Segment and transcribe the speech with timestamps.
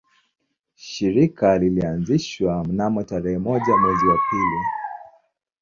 [0.75, 4.65] Shirika lilianzishwa mnamo tarehe moja mwezi wa pili